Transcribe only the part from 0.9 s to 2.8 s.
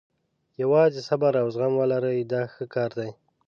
صبر او زغم ولره دا ښه